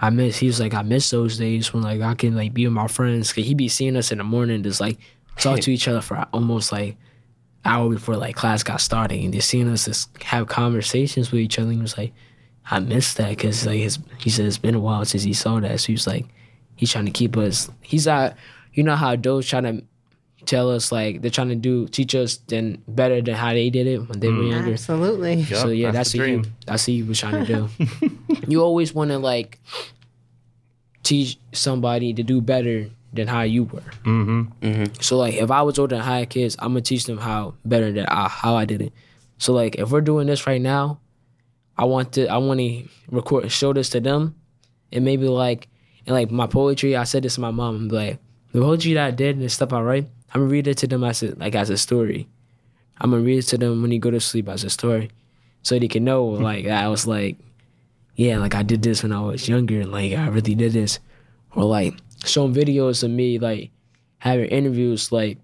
I 0.00 0.10
miss. 0.10 0.38
He 0.38 0.46
was 0.48 0.58
like, 0.60 0.74
I 0.74 0.82
miss 0.82 1.10
those 1.10 1.38
days 1.38 1.72
when 1.72 1.82
like 1.84 2.00
I 2.00 2.14
can 2.14 2.34
like 2.34 2.52
be 2.52 2.66
with 2.66 2.74
my 2.74 2.88
friends, 2.88 3.32
cause 3.32 3.44
he 3.44 3.54
be 3.54 3.68
seeing 3.68 3.96
us 3.96 4.10
in 4.10 4.18
the 4.18 4.24
morning, 4.24 4.62
just 4.64 4.80
like 4.80 4.98
talk 5.38 5.60
to 5.60 5.72
each 5.76 5.86
other 5.86 6.00
for 6.00 6.26
almost 6.32 6.72
like 6.72 6.96
hour 7.64 7.88
before 7.90 8.16
like 8.16 8.36
class 8.36 8.62
got 8.62 8.80
started, 8.80 9.22
and 9.22 9.32
just 9.32 9.48
seeing 9.48 9.68
us 9.68 9.84
just 9.86 10.22
have 10.22 10.48
conversations 10.48 11.32
with 11.32 11.40
each 11.40 11.58
other. 11.58 11.70
He 11.70 11.78
was 11.78 11.98
like, 11.98 12.12
I 12.70 12.78
miss 12.80 13.14
that, 13.14 13.38
cause 13.38 13.66
like 13.66 13.80
his, 13.80 13.98
he 14.18 14.30
said 14.30 14.46
it's 14.46 14.58
been 14.58 14.74
a 14.74 14.80
while 14.80 15.04
since 15.04 15.22
he 15.22 15.32
saw 15.32 15.60
that, 15.60 15.80
so 15.80 15.88
he 15.88 15.92
was 15.94 16.06
like 16.06 16.26
he's 16.78 16.92
trying 16.92 17.04
to 17.06 17.10
keep 17.10 17.36
us 17.36 17.68
he's 17.82 18.06
not 18.06 18.34
you 18.72 18.82
know 18.82 18.94
how 18.94 19.14
those 19.16 19.46
trying 19.46 19.64
to 19.64 19.84
tell 20.46 20.70
us 20.70 20.90
like 20.92 21.20
they're 21.20 21.30
trying 21.30 21.48
to 21.48 21.56
do 21.56 21.86
teach 21.88 22.14
us 22.14 22.38
then 22.46 22.82
better 22.86 23.20
than 23.20 23.34
how 23.34 23.52
they 23.52 23.68
did 23.68 23.86
it 23.86 23.98
when 24.08 24.20
they 24.20 24.28
were 24.28 24.44
mm. 24.44 24.52
younger 24.52 24.72
Absolutely. 24.72 25.44
so 25.44 25.68
yeah 25.68 25.90
that's 25.90 26.12
that's, 26.12 26.12
the 26.12 26.18
what 26.20 26.28
you 26.28 26.40
dream. 26.40 26.54
that's 26.66 26.86
what 26.86 26.94
you 26.94 27.04
was 27.04 27.18
trying 27.20 27.44
to 27.44 27.68
do 28.00 28.10
you 28.48 28.62
always 28.62 28.94
want 28.94 29.10
to 29.10 29.18
like 29.18 29.58
teach 31.02 31.36
somebody 31.52 32.14
to 32.14 32.22
do 32.22 32.40
better 32.40 32.88
than 33.12 33.26
how 33.26 33.42
you 33.42 33.64
were 33.64 33.82
Mm-hmm. 34.04 34.84
so 35.00 35.16
like 35.16 35.34
if 35.34 35.50
I 35.50 35.62
was 35.62 35.78
older 35.78 35.94
and 35.96 36.04
higher 36.04 36.26
kids, 36.26 36.56
I'm 36.58 36.68
gonna 36.72 36.82
teach 36.82 37.04
them 37.04 37.18
how 37.18 37.54
better 37.64 37.90
than 37.92 38.06
I, 38.06 38.28
how 38.28 38.54
I 38.56 38.64
did 38.66 38.82
it. 38.82 38.92
So 39.38 39.52
like 39.52 39.76
if 39.76 39.90
we're 39.90 40.00
doing 40.02 40.26
this 40.26 40.46
right 40.46 40.60
now, 40.60 41.00
I 41.76 41.84
want 41.84 42.12
to 42.14 42.26
I 42.26 42.36
want 42.38 42.60
to 42.60 42.88
record 43.10 43.50
show 43.52 43.72
this 43.72 43.88
to 43.90 44.00
them, 44.00 44.34
and 44.92 45.04
maybe 45.04 45.26
like 45.28 45.68
and 46.06 46.14
like 46.14 46.30
my 46.30 46.46
poetry. 46.46 46.96
I 46.96 47.04
said 47.04 47.22
this 47.22 47.36
to 47.36 47.40
my 47.40 47.50
mom. 47.50 47.76
I'm 47.76 47.88
like 47.88 48.18
the 48.52 48.60
poetry 48.60 48.94
that 48.94 49.06
I 49.06 49.10
did 49.10 49.36
and 49.36 49.44
the 49.44 49.48
stuff 49.48 49.72
I 49.72 49.80
write. 49.80 50.08
I'm 50.34 50.42
gonna 50.42 50.50
read 50.52 50.66
it 50.66 50.76
to 50.78 50.86
them 50.86 51.04
as 51.04 51.22
a, 51.22 51.34
like 51.36 51.54
as 51.54 51.70
a 51.70 51.78
story. 51.78 52.28
I'm 53.00 53.10
gonna 53.12 53.22
read 53.22 53.38
it 53.38 53.48
to 53.48 53.58
them 53.58 53.80
when 53.80 53.92
you 53.92 54.00
go 54.00 54.10
to 54.10 54.20
sleep 54.20 54.48
as 54.48 54.64
a 54.64 54.70
story, 54.70 55.10
so 55.62 55.78
they 55.78 55.88
can 55.88 56.04
know 56.04 56.24
like 56.26 56.66
I 56.66 56.88
was 56.88 57.06
like, 57.06 57.38
yeah, 58.16 58.38
like 58.38 58.54
I 58.54 58.62
did 58.64 58.82
this 58.82 59.02
when 59.02 59.12
I 59.12 59.20
was 59.20 59.48
younger. 59.48 59.80
and 59.80 59.92
Like 59.92 60.12
I 60.12 60.26
really 60.28 60.54
did 60.56 60.72
this, 60.72 60.98
or 61.54 61.64
like 61.64 61.94
showing 62.24 62.54
videos 62.54 63.02
of 63.02 63.10
me 63.10 63.38
like 63.38 63.70
having 64.18 64.46
interviews 64.46 65.12
like 65.12 65.38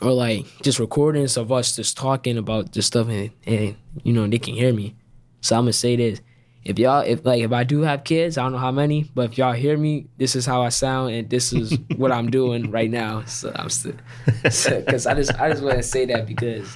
or 0.00 0.12
like 0.12 0.46
just 0.62 0.78
recordings 0.78 1.36
of 1.36 1.52
us 1.52 1.76
just 1.76 1.96
talking 1.96 2.36
about 2.36 2.72
this 2.72 2.86
stuff 2.86 3.08
and, 3.08 3.30
and 3.46 3.76
you 4.02 4.12
know 4.12 4.26
they 4.26 4.38
can 4.38 4.54
hear 4.54 4.72
me. 4.72 4.94
So 5.40 5.56
i'm 5.56 5.62
gonna 5.62 5.72
say 5.72 5.96
this. 5.96 6.20
If 6.64 6.78
y'all 6.78 7.00
if 7.00 7.24
like 7.24 7.42
if 7.42 7.52
i 7.52 7.62
do 7.62 7.82
have 7.82 8.04
kids 8.04 8.38
i 8.38 8.42
don't 8.42 8.52
know 8.52 8.58
how 8.58 8.72
many 8.72 9.10
but 9.14 9.32
if 9.32 9.38
y'all 9.38 9.52
hear 9.52 9.76
me 9.76 10.06
this 10.16 10.34
is 10.34 10.46
how 10.46 10.62
i 10.62 10.70
sound 10.70 11.12
and 11.12 11.28
this 11.28 11.52
is 11.52 11.78
what 11.96 12.10
i'm 12.10 12.30
doing 12.30 12.70
right 12.70 12.90
now. 12.90 13.24
So 13.26 13.52
i'm 13.54 13.68
still 13.68 13.94
because 14.42 15.06
i 15.06 15.14
just 15.14 15.38
i 15.38 15.50
just 15.50 15.62
want 15.62 15.76
to 15.76 15.82
say 15.82 16.06
that 16.06 16.26
because 16.26 16.74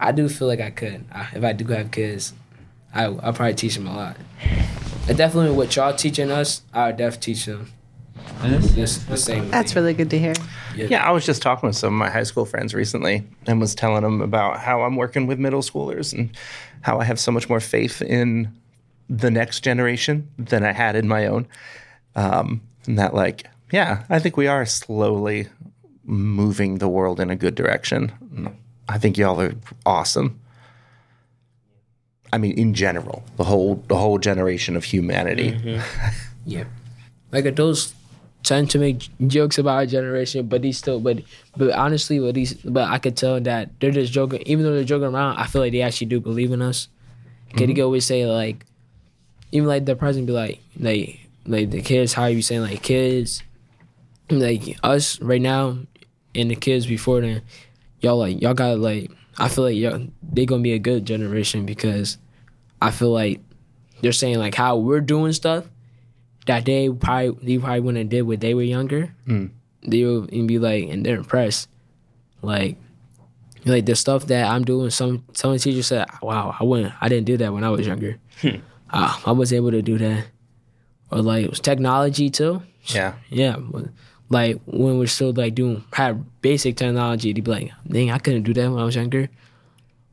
i 0.00 0.10
do 0.10 0.28
feel 0.28 0.48
like 0.48 0.60
i 0.60 0.70
could. 0.70 1.04
I, 1.12 1.28
if 1.34 1.44
i 1.44 1.52
do 1.52 1.66
have 1.68 1.90
kids 1.92 2.34
I, 2.92 3.04
i'll 3.04 3.32
probably 3.32 3.54
teach 3.54 3.76
them 3.76 3.86
a 3.86 3.94
lot. 3.94 4.16
And 5.08 5.16
definitely 5.16 5.52
what 5.52 5.74
y'all 5.76 5.94
teaching 5.94 6.32
us 6.32 6.62
i'll 6.74 6.90
definitely 6.90 7.34
teach 7.34 7.46
them 7.46 7.72
this 8.50 8.98
the 8.98 9.16
same 9.16 9.50
That's 9.50 9.72
thing. 9.72 9.82
really 9.82 9.94
good 9.94 10.10
to 10.10 10.18
hear. 10.18 10.34
Yeah, 10.74 11.06
I 11.06 11.10
was 11.10 11.24
just 11.24 11.42
talking 11.42 11.66
with 11.68 11.76
some 11.76 11.94
of 11.94 11.98
my 11.98 12.10
high 12.10 12.24
school 12.24 12.44
friends 12.44 12.74
recently 12.74 13.26
and 13.46 13.60
was 13.60 13.74
telling 13.74 14.02
them 14.02 14.20
about 14.20 14.60
how 14.60 14.82
I'm 14.82 14.96
working 14.96 15.26
with 15.26 15.38
middle 15.38 15.62
schoolers 15.62 16.12
and 16.12 16.30
how 16.82 16.98
I 17.00 17.04
have 17.04 17.18
so 17.18 17.32
much 17.32 17.48
more 17.48 17.60
faith 17.60 18.02
in 18.02 18.52
the 19.08 19.30
next 19.30 19.60
generation 19.60 20.28
than 20.38 20.64
I 20.64 20.72
had 20.72 20.96
in 20.96 21.08
my 21.08 21.26
own. 21.26 21.46
Um, 22.14 22.60
and 22.86 22.98
that, 22.98 23.14
like, 23.14 23.46
yeah, 23.72 24.04
I 24.10 24.18
think 24.18 24.36
we 24.36 24.46
are 24.46 24.66
slowly 24.66 25.48
moving 26.04 26.78
the 26.78 26.88
world 26.88 27.20
in 27.20 27.30
a 27.30 27.36
good 27.36 27.54
direction. 27.54 28.12
I 28.88 28.98
think 28.98 29.16
y'all 29.18 29.40
are 29.40 29.54
awesome. 29.84 30.38
I 32.32 32.38
mean, 32.38 32.52
in 32.58 32.74
general, 32.74 33.24
the 33.36 33.44
whole 33.44 33.82
the 33.88 33.96
whole 33.96 34.18
generation 34.18 34.76
of 34.76 34.84
humanity. 34.84 35.80
Yeah. 36.44 36.64
Like 37.32 37.44
adults 37.44 37.94
tend 38.46 38.70
to 38.70 38.78
make 38.78 39.08
jokes 39.26 39.58
about 39.58 39.74
our 39.74 39.86
generation, 39.86 40.46
but 40.46 40.62
he's 40.62 40.78
still 40.78 41.00
but 41.00 41.18
but 41.56 41.72
honestly 41.72 42.20
what 42.20 42.34
these 42.34 42.54
but 42.54 42.88
I 42.88 42.98
could 42.98 43.16
tell 43.16 43.40
that 43.40 43.70
they're 43.80 43.90
just 43.90 44.12
joking 44.12 44.42
even 44.46 44.64
though 44.64 44.72
they're 44.72 44.84
joking 44.84 45.08
around, 45.08 45.36
I 45.36 45.46
feel 45.46 45.60
like 45.60 45.72
they 45.72 45.82
actually 45.82 46.06
do 46.06 46.20
believe 46.20 46.52
in 46.52 46.62
us. 46.62 46.88
Cause 47.50 47.60
he 47.60 47.66
mm-hmm. 47.66 47.74
could 47.74 47.82
always 47.82 48.06
say 48.06 48.24
like 48.24 48.64
even 49.50 49.68
like 49.68 49.84
the 49.84 49.96
president 49.96 50.28
be 50.28 50.32
like 50.32 50.60
like 50.78 51.28
like 51.44 51.70
the 51.70 51.82
kids 51.82 52.12
how 52.12 52.26
you 52.26 52.40
saying 52.40 52.62
like 52.62 52.82
kids 52.82 53.42
like 54.30 54.78
us 54.82 55.20
right 55.20 55.40
now 55.40 55.78
and 56.34 56.50
the 56.50 56.56
kids 56.56 56.86
before 56.86 57.20
then, 57.20 57.42
y'all 58.00 58.18
like 58.18 58.40
y'all 58.40 58.54
got 58.54 58.78
like 58.78 59.10
I 59.38 59.48
feel 59.48 59.64
like 59.64 59.76
y'all 59.76 60.06
they 60.22 60.46
gonna 60.46 60.62
be 60.62 60.72
a 60.72 60.78
good 60.78 61.04
generation 61.04 61.66
because 61.66 62.16
I 62.80 62.92
feel 62.92 63.10
like 63.10 63.40
they're 64.02 64.12
saying 64.12 64.38
like 64.38 64.54
how 64.54 64.76
we're 64.76 65.00
doing 65.00 65.32
stuff 65.32 65.64
that 66.46 66.64
they 66.64 66.88
probably 66.88 67.36
they 67.42 67.58
probably 67.58 67.80
wouldn't 67.80 68.04
have 68.04 68.08
did 68.10 68.22
when 68.22 68.40
they 68.40 68.54
were 68.54 68.62
younger. 68.62 69.14
They 69.86 70.04
would 70.04 70.32
and 70.32 70.48
be 70.48 70.58
like 70.58 70.88
and 70.88 71.04
they're 71.04 71.16
impressed. 71.16 71.68
Like 72.42 72.76
like 73.64 73.86
the 73.86 73.96
stuff 73.96 74.26
that 74.26 74.46
I'm 74.48 74.64
doing, 74.64 74.90
some 74.90 75.24
some 75.32 75.56
teachers 75.58 75.88
said, 75.88 76.06
"Wow, 76.22 76.54
I 76.58 76.64
wouldn't, 76.64 76.94
I 77.00 77.08
didn't 77.08 77.26
do 77.26 77.36
that 77.38 77.52
when 77.52 77.64
I 77.64 77.70
was 77.70 77.86
younger. 77.86 78.18
Ah, 78.90 79.20
I 79.26 79.32
was 79.32 79.52
able 79.52 79.72
to 79.72 79.82
do 79.82 79.98
that." 79.98 80.26
Or 81.10 81.22
like 81.22 81.44
it 81.44 81.50
was 81.50 81.60
technology 81.60 82.30
too. 82.30 82.62
Yeah. 82.86 83.14
Yeah, 83.28 83.56
like 84.28 84.60
when 84.66 84.98
we're 84.98 85.06
still 85.06 85.32
like 85.32 85.54
doing 85.54 85.84
had 85.92 86.24
basic 86.42 86.76
technology, 86.76 87.34
to 87.34 87.42
be 87.42 87.50
like, 87.50 87.70
dang, 87.88 88.10
I 88.10 88.18
couldn't 88.18 88.42
do 88.44 88.54
that 88.54 88.70
when 88.70 88.80
I 88.80 88.84
was 88.84 88.96
younger. 88.96 89.28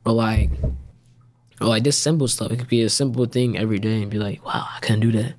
Or 0.04 0.12
like, 0.12 0.50
or 1.60 1.68
like 1.68 1.84
this 1.84 1.96
simple 1.98 2.28
stuff. 2.28 2.50
It 2.50 2.58
could 2.58 2.68
be 2.68 2.82
a 2.82 2.90
simple 2.90 3.26
thing 3.26 3.56
every 3.58 3.78
day 3.78 4.02
and 4.02 4.10
be 4.10 4.18
like, 4.18 4.44
wow, 4.44 4.66
I 4.66 4.78
couldn't 4.80 5.00
do 5.00 5.12
that. 5.12 5.34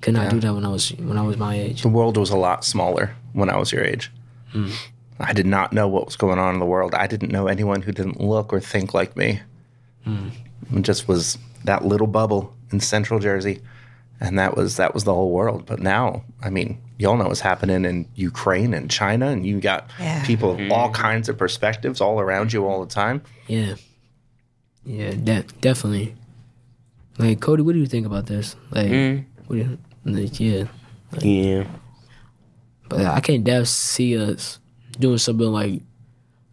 Could 0.00 0.14
not 0.14 0.30
do 0.30 0.40
that 0.40 0.52
when 0.54 0.64
I 0.64 0.68
was 0.68 0.90
when 0.90 1.16
I 1.16 1.22
was 1.22 1.36
my 1.36 1.54
age. 1.54 1.82
The 1.82 1.88
world 1.88 2.16
was 2.16 2.30
a 2.30 2.36
lot 2.36 2.64
smaller 2.64 3.14
when 3.32 3.50
I 3.50 3.56
was 3.56 3.72
your 3.72 3.82
age. 3.84 4.12
Hmm. 4.52 4.70
I 5.18 5.32
did 5.32 5.46
not 5.46 5.72
know 5.72 5.88
what 5.88 6.06
was 6.06 6.16
going 6.16 6.38
on 6.38 6.54
in 6.54 6.60
the 6.60 6.66
world. 6.66 6.94
I 6.94 7.06
didn't 7.06 7.32
know 7.32 7.46
anyone 7.46 7.82
who 7.82 7.92
didn't 7.92 8.20
look 8.20 8.52
or 8.52 8.60
think 8.60 8.92
like 8.92 9.16
me. 9.16 9.40
Hmm. 10.04 10.28
It 10.74 10.82
just 10.82 11.08
was 11.08 11.38
that 11.64 11.84
little 11.84 12.06
bubble 12.06 12.54
in 12.70 12.80
Central 12.80 13.18
Jersey, 13.20 13.62
and 14.20 14.38
that 14.38 14.56
was 14.56 14.76
that 14.76 14.94
was 14.94 15.04
the 15.04 15.14
whole 15.14 15.30
world. 15.30 15.64
But 15.66 15.80
now, 15.80 16.24
I 16.42 16.50
mean, 16.50 16.78
y'all 16.98 17.16
know 17.16 17.28
what's 17.28 17.40
happening 17.40 17.84
in 17.84 18.06
Ukraine 18.14 18.74
and 18.74 18.90
China, 18.90 19.28
and 19.28 19.46
you 19.46 19.60
got 19.60 19.90
Yeah. 19.98 20.24
people 20.24 20.52
of 20.52 20.60
all 20.70 20.90
mm-hmm. 20.90 21.02
kinds 21.02 21.28
of 21.28 21.38
perspectives 21.38 22.00
all 22.00 22.20
around 22.20 22.52
you 22.52 22.66
all 22.66 22.84
the 22.84 22.92
time. 22.92 23.22
Yeah, 23.46 23.74
yeah, 24.84 25.10
de- 25.10 25.46
definitely. 25.60 26.14
Like 27.18 27.40
Cody, 27.40 27.62
what 27.62 27.72
do 27.72 27.78
you 27.78 27.86
think 27.86 28.06
about 28.06 28.26
this? 28.26 28.56
Like, 28.70 28.88
hmm. 28.88 29.18
What 29.46 29.56
do 29.56 29.62
you, 29.62 29.78
like, 30.04 30.40
yeah, 30.40 30.64
Yeah. 31.20 31.66
but 32.88 33.04
I 33.04 33.20
can't 33.20 33.44
definitely 33.44 33.66
see 33.66 34.18
us 34.18 34.58
doing 34.98 35.18
something 35.18 35.50
like 35.50 35.82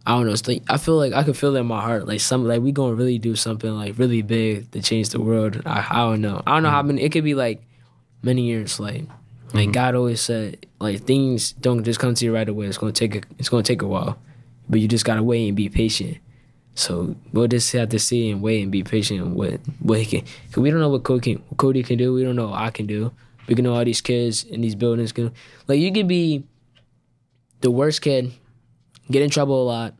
I 0.06 0.16
don't 0.16 0.26
know. 0.26 0.34
Like, 0.46 0.62
I 0.68 0.76
feel 0.76 0.96
like 0.96 1.14
I 1.14 1.22
can 1.22 1.32
feel 1.32 1.56
it 1.56 1.60
in 1.60 1.66
my 1.66 1.80
heart. 1.80 2.06
Like 2.06 2.20
some 2.20 2.44
like 2.44 2.60
we 2.60 2.72
gonna 2.72 2.94
really 2.94 3.18
do 3.18 3.34
something 3.36 3.70
like 3.70 3.96
really 3.98 4.20
big 4.20 4.70
to 4.72 4.82
change 4.82 5.08
the 5.10 5.20
world. 5.20 5.62
I, 5.64 5.86
I 5.88 5.96
don't 6.10 6.20
know. 6.20 6.42
I 6.46 6.54
don't 6.54 6.62
know 6.62 6.70
how 6.70 6.82
many. 6.82 7.02
It 7.02 7.10
could 7.10 7.24
be 7.24 7.34
like 7.34 7.62
many 8.22 8.42
years. 8.42 8.78
Like 8.78 9.06
like 9.54 9.64
mm-hmm. 9.64 9.72
God 9.72 9.94
always 9.94 10.20
said, 10.20 10.66
like 10.78 11.04
things 11.04 11.52
don't 11.52 11.84
just 11.84 12.00
come 12.00 12.14
to 12.14 12.24
you 12.24 12.34
right 12.34 12.48
away. 12.48 12.66
It's 12.66 12.76
gonna 12.76 12.92
take 12.92 13.14
a 13.14 13.22
it's 13.38 13.48
gonna 13.48 13.62
take 13.62 13.80
a 13.80 13.86
while, 13.86 14.18
but 14.68 14.80
you 14.80 14.88
just 14.88 15.06
gotta 15.06 15.22
wait 15.22 15.48
and 15.48 15.56
be 15.56 15.70
patient. 15.70 16.18
So 16.74 17.14
we'll 17.32 17.46
just 17.46 17.72
have 17.72 17.88
to 17.90 17.98
see 17.98 18.30
and 18.30 18.42
wait 18.42 18.62
and 18.62 18.72
be 18.72 18.82
patient 18.82 19.34
with 19.34 19.60
what 19.60 19.60
what 19.80 19.98
he 20.00 20.06
can. 20.06 20.26
Cause 20.50 20.62
we 20.62 20.70
don't 20.70 20.80
know 20.80 20.88
what 20.88 21.04
Cody 21.04 21.34
can, 21.36 21.56
Cody 21.56 21.82
can 21.82 21.98
do. 21.98 22.12
We 22.12 22.24
don't 22.24 22.36
know 22.36 22.48
what 22.48 22.60
I 22.60 22.70
can 22.70 22.86
do. 22.86 23.12
We 23.46 23.54
can 23.54 23.64
know 23.64 23.74
all 23.74 23.84
these 23.84 24.00
kids 24.00 24.44
in 24.44 24.60
these 24.60 24.74
buildings 24.74 25.12
can. 25.12 25.32
Like 25.68 25.78
you 25.78 25.92
can 25.92 26.08
be 26.08 26.44
the 27.60 27.70
worst 27.70 28.02
kid, 28.02 28.32
get 29.10 29.22
in 29.22 29.30
trouble 29.30 29.62
a 29.62 29.66
lot, 29.66 29.94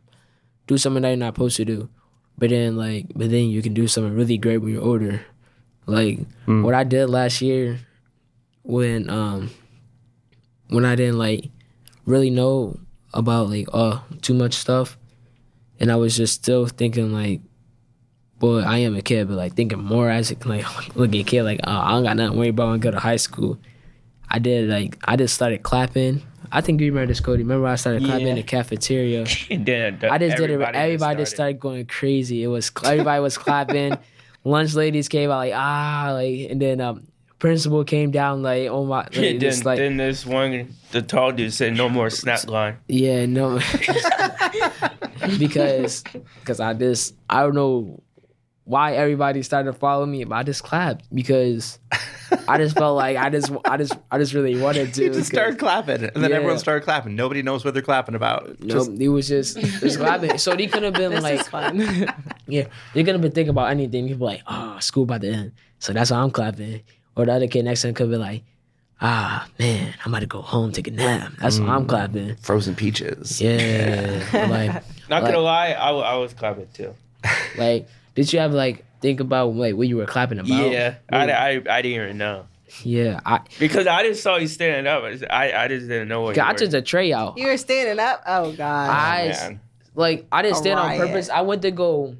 do 0.67 0.77
something 0.77 1.01
that 1.03 1.09
you're 1.09 1.17
not 1.17 1.35
supposed 1.35 1.57
to 1.57 1.65
do, 1.65 1.89
but 2.37 2.49
then 2.49 2.75
like, 2.75 3.07
but 3.15 3.29
then 3.31 3.49
you 3.49 3.61
can 3.61 3.73
do 3.73 3.87
something 3.87 4.13
really 4.13 4.37
great 4.37 4.57
when 4.57 4.73
you're 4.73 4.83
older. 4.83 5.25
Like 5.85 6.19
what 6.63 6.73
I 6.73 6.83
did 6.83 7.07
last 7.07 7.41
year, 7.41 7.79
when 8.63 9.09
um, 9.09 9.51
when 10.69 10.83
I 10.83 10.95
didn't 10.95 11.17
like 11.19 11.49
really 12.05 12.29
know 12.31 12.79
about 13.13 13.49
like 13.49 13.67
uh 13.71 13.99
too 14.21 14.33
much 14.33 14.53
stuff, 14.55 14.97
and 15.79 15.91
I 15.91 15.95
was 15.95 16.15
just 16.15 16.33
still 16.33 16.67
thinking 16.67 17.11
like, 17.13 17.41
boy, 18.39 18.59
I 18.61 18.79
am 18.79 18.95
a 18.95 19.01
kid, 19.01 19.27
but 19.27 19.35
like 19.35 19.53
thinking 19.53 19.83
more 19.83 20.09
as 20.09 20.31
a, 20.31 20.35
like 20.47 20.65
looking 20.95 21.21
a 21.21 21.23
kid 21.23 21.43
like 21.43 21.59
oh, 21.65 21.71
I 21.71 21.91
don't 21.91 22.03
got 22.03 22.17
nothing 22.17 22.33
to 22.33 22.37
worry 22.39 22.49
about 22.49 22.67
when 22.67 22.75
I 22.75 22.79
go 22.79 22.91
to 22.91 22.99
high 22.99 23.15
school. 23.17 23.59
I 24.29 24.39
did 24.39 24.69
like 24.69 24.97
I 25.05 25.15
just 25.15 25.35
started 25.35 25.63
clapping. 25.63 26.21
I 26.51 26.61
think 26.61 26.79
you 26.79 26.87
remember 26.87 27.07
this, 27.07 27.19
Cody. 27.19 27.43
Remember 27.43 27.67
I 27.67 27.75
started 27.75 28.03
clapping 28.05 28.27
in 28.27 28.35
the 28.35 28.43
cafeteria. 28.43 29.25
And 29.49 29.65
then 29.65 29.99
the- 29.99 30.11
I 30.11 30.17
just 30.17 30.37
did 30.37 30.49
it. 30.49 30.53
everybody 30.53 30.77
Everybody 30.77 31.21
just 31.21 31.33
started 31.33 31.59
going 31.59 31.85
crazy. 31.85 32.43
It 32.43 32.47
was 32.47 32.71
everybody 32.83 33.19
was 33.21 33.37
clapping. 33.37 33.97
Lunch 34.43 34.75
ladies 34.75 35.09
came 35.09 35.31
out 35.31 35.37
like 35.37 35.53
ah 35.55 36.11
like, 36.13 36.51
and 36.51 36.61
then 36.61 36.79
um 36.81 37.07
principal 37.39 37.83
came 37.83 38.11
down 38.11 38.41
like 38.41 38.67
oh 38.69 38.85
my 38.85 38.97
like, 39.03 39.15
And 39.15 39.23
then, 39.25 39.39
just 39.39 39.65
like 39.65 39.77
then 39.77 39.97
this 39.97 40.25
one, 40.25 40.73
the 40.91 41.01
tall 41.01 41.31
dude 41.31 41.53
said, 41.53 41.75
"No 41.75 41.89
more 41.89 42.09
snap 42.09 42.47
line." 42.47 42.77
yeah 42.87 43.25
no 43.25 43.59
because 45.37 46.03
because 46.39 46.59
I 46.59 46.73
just 46.73 47.15
I 47.29 47.41
don't 47.41 47.55
know 47.55 48.01
why 48.63 48.93
everybody 48.95 49.43
started 49.43 49.71
to 49.71 49.77
follow 49.77 50.05
me, 50.07 50.23
but 50.23 50.35
I 50.35 50.43
just 50.43 50.63
clapped 50.63 51.05
because 51.13 51.77
I 52.47 52.57
just 52.57 52.75
felt 52.75 52.95
like 52.95 53.15
I 53.15 53.29
just 53.29 53.51
I 53.63 53.77
just 53.77 53.93
I 54.09 54.17
just 54.17 54.33
really 54.33 54.59
wanted 54.59 54.93
to. 54.95 55.03
You 55.05 55.13
just 55.13 55.27
started 55.27 55.59
clapping, 55.59 56.03
and 56.03 56.15
then 56.23 56.31
Yeah. 56.31 56.37
everyone 56.37 56.57
started 56.57 56.83
clapping. 56.83 57.15
Nobody 57.15 57.43
knows 57.43 57.63
what 57.63 57.73
they're 57.75 57.83
clapping 57.83 58.15
about. 58.15 58.59
No, 58.61 58.73
Just 58.75 58.91
he 58.97 59.07
was 59.07 59.27
just 59.27 59.57
just 59.59 59.99
clapping. 59.99 60.37
So 60.39 60.55
he 60.57 60.67
could 60.67 60.83
have 60.83 60.93
been 60.95 61.11
This 61.11 61.23
like 61.23 61.45
fun. 61.45 61.79
Yeah, 62.47 62.67
you're 62.93 63.03
gonna 63.03 63.19
be 63.19 63.29
thinking 63.29 63.49
about 63.49 63.69
anything. 63.69 64.07
People 64.07 64.25
like, 64.25 64.41
oh, 64.47 64.79
school 64.79 65.05
by 65.05 65.19
the 65.19 65.29
end, 65.29 65.51
so 65.79 65.93
that's 65.93 66.09
why 66.11 66.17
I'm 66.17 66.31
clapping. 66.31 66.81
Or 67.15 67.25
the 67.25 67.33
other 67.33 67.47
kid 67.47 67.65
next 67.65 67.81
to 67.81 67.87
him 67.89 67.93
could 67.93 68.09
be 68.09 68.17
like, 68.17 68.43
ah, 69.01 69.47
man, 69.59 69.93
I'm 70.03 70.11
about 70.13 70.19
to 70.19 70.25
go 70.27 70.41
home 70.41 70.71
take 70.71 70.87
a 70.87 70.91
nap. 70.91 71.33
That's 71.39 71.59
what 71.59 71.69
I'm 71.69 71.85
clapping. 71.85 72.35
frozen 72.37 72.75
peaches. 72.75 73.41
Yeah, 73.41 74.23
Or 74.33 74.47
like, 74.49 74.71
Not 75.09 75.23
Like- 75.23 75.33
gonna 75.33 75.39
lie, 75.39 75.71
I, 75.71 75.91
I 75.91 76.15
was 76.17 76.33
clapping 76.33 76.67
too. 76.73 76.93
like, 77.57 77.87
did 78.15 78.31
you 78.31 78.39
ever 78.39 78.53
like 78.53 78.85
think 79.01 79.19
about 79.19 79.55
like 79.55 79.75
what 79.75 79.87
you 79.87 79.97
were 79.97 80.05
clapping 80.05 80.39
about? 80.39 80.71
Yeah, 80.71 80.95
I, 81.09 81.31
I, 81.31 81.49
I 81.69 81.81
didn't 81.81 81.85
even 82.05 82.17
know 82.17 82.45
yeah. 82.83 83.19
I 83.25 83.39
because 83.59 83.87
I 83.87 84.03
just 84.03 84.21
saw 84.21 84.37
you 84.37 84.47
standing 84.47 84.87
up. 84.91 85.03
I, 85.29 85.53
I 85.53 85.67
just 85.67 85.87
didn't 85.87 86.07
know 86.07 86.21
what. 86.21 86.35
You 86.35 86.41
I 86.41 86.51
were. 86.51 86.57
took 86.57 86.71
the 86.71 86.81
tray 86.81 87.13
out. 87.13 87.37
You 87.37 87.47
were 87.47 87.57
standing 87.57 87.99
up. 87.99 88.23
Oh 88.25 88.51
God. 88.53 88.89
I 88.89 89.27
Man. 89.29 89.59
like 89.95 90.25
I 90.31 90.41
didn't 90.41 90.55
A 90.55 90.59
stand 90.59 90.79
on 90.79 90.97
purpose. 90.97 91.29
I 91.29 91.41
went 91.41 91.61
to 91.61 91.71
go 91.71 92.15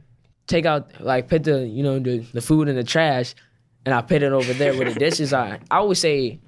take 0.47 0.65
out 0.65 0.89
like 1.01 1.27
put 1.27 1.43
the 1.43 1.65
you 1.67 1.83
know 1.83 1.99
the, 1.99 2.19
the 2.33 2.41
food 2.41 2.67
in 2.67 2.75
the 2.75 2.83
trash, 2.83 3.35
and 3.85 3.93
I 3.93 4.01
put 4.01 4.23
it 4.23 4.31
over 4.31 4.53
there 4.53 4.75
where 4.75 4.91
the 4.91 4.99
dishes 4.99 5.33
are. 5.33 5.59
I 5.71 5.77
always 5.77 5.99
say 5.99 6.39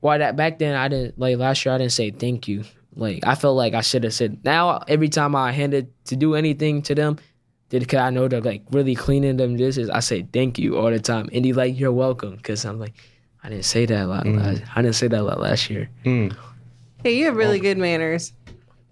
why 0.00 0.18
that 0.18 0.36
back 0.36 0.58
then 0.58 0.74
I 0.74 0.88
didn't 0.88 1.18
like 1.18 1.38
last 1.38 1.64
year 1.64 1.74
I 1.74 1.78
didn't 1.78 1.92
say 1.92 2.10
thank 2.10 2.48
you. 2.48 2.64
Like 2.94 3.26
I 3.26 3.34
felt 3.34 3.56
like 3.56 3.74
I 3.74 3.80
should 3.80 4.04
have 4.04 4.14
said. 4.14 4.44
Now 4.44 4.82
every 4.88 5.08
time 5.08 5.34
I 5.34 5.52
handed 5.52 5.92
to 6.06 6.16
do 6.16 6.34
anything 6.34 6.82
to 6.82 6.94
them, 6.94 7.18
did 7.70 7.88
cause 7.88 8.00
I 8.00 8.10
know 8.10 8.28
they're 8.28 8.40
like 8.40 8.62
really 8.70 8.94
cleaning 8.94 9.38
them 9.38 9.56
dishes. 9.56 9.88
I 9.88 10.00
say 10.00 10.26
thank 10.32 10.58
you 10.58 10.76
all 10.76 10.90
the 10.90 11.00
time, 11.00 11.30
and 11.32 11.44
he 11.44 11.52
like 11.52 11.78
you're 11.78 11.92
welcome 11.92 12.36
because 12.36 12.64
I'm 12.64 12.78
like 12.78 12.94
I 13.42 13.48
didn't 13.48 13.64
say 13.64 13.86
that 13.86 14.04
a 14.04 14.06
lot. 14.06 14.24
Mm. 14.24 14.38
Last, 14.38 14.62
I 14.76 14.82
didn't 14.82 14.96
say 14.96 15.08
that 15.08 15.20
a 15.20 15.22
lot 15.22 15.40
last 15.40 15.70
year. 15.70 15.88
Mm. 16.04 16.36
Hey, 17.02 17.16
you 17.16 17.24
have 17.24 17.36
really 17.36 17.58
good 17.58 17.78
manners. 17.78 18.32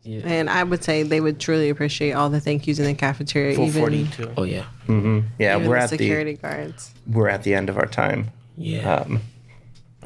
Yeah. 0.03 0.23
And 0.25 0.49
I 0.49 0.65
would 0.65 0.83
say 0.83 1.03
they 1.03 1.21
would 1.21 1.39
truly 1.39 1.69
appreciate 1.69 2.13
all 2.13 2.31
the 2.31 2.41
thank 2.41 2.67
yous 2.67 2.79
in 2.79 2.87
the 2.87 2.95
cafeteria, 2.95 3.55
Full 3.55 3.67
even, 3.67 3.81
42. 3.83 4.33
Oh 4.37 4.45
yeah, 4.45 4.65
Yeah, 4.89 5.57
even 5.57 5.69
we're 5.69 5.77
at 5.77 5.91
the 5.91 5.97
at 5.97 6.01
security 6.01 6.33
guards. 6.35 6.95
we're 7.07 7.29
at 7.29 7.43
the 7.43 7.55
end 7.55 7.69
of 7.69 7.77
our 7.77 7.85
time. 7.87 8.31
yeah. 8.57 8.95
Um, 8.95 9.21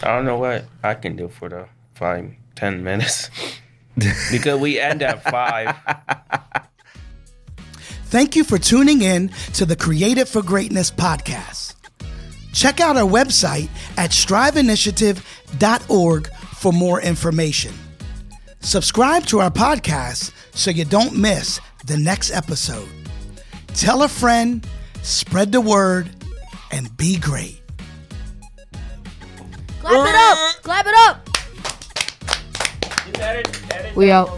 I 0.02 0.08
don't 0.08 0.24
know 0.24 0.38
what 0.38 0.64
I 0.82 0.94
can 0.94 1.14
do 1.14 1.28
for 1.28 1.48
the 1.48 1.68
five, 1.94 2.32
ten 2.56 2.82
minutes 2.82 3.30
because 4.32 4.58
we 4.60 4.80
end 4.80 5.02
at 5.02 5.22
five. 5.22 5.76
Thank 8.06 8.34
you 8.36 8.42
for 8.44 8.58
tuning 8.58 9.00
in 9.02 9.28
to 9.54 9.64
the 9.64 9.76
Created 9.76 10.26
for 10.28 10.42
Greatness 10.42 10.90
podcast. 10.90 11.74
Check 12.52 12.80
out 12.80 12.96
our 12.96 13.08
website 13.08 13.68
at 13.96 14.10
striveinitiative.org 14.10 16.28
for 16.56 16.72
more 16.72 17.00
information. 17.00 17.72
Subscribe 18.64 19.26
to 19.26 19.40
our 19.40 19.50
podcast 19.50 20.32
so 20.54 20.70
you 20.70 20.86
don't 20.86 21.14
miss 21.14 21.60
the 21.84 21.98
next 21.98 22.30
episode. 22.30 22.88
Tell 23.68 24.02
a 24.04 24.08
friend, 24.08 24.66
spread 25.02 25.52
the 25.52 25.60
word, 25.60 26.08
and 26.72 26.96
be 26.96 27.18
great. 27.18 27.60
Clap 29.80 30.08
it 30.08 30.14
up! 30.14 30.62
Clap 30.62 30.86
it 30.86 30.94
up! 30.96 31.28
We 33.94 34.10
out. 34.10 34.30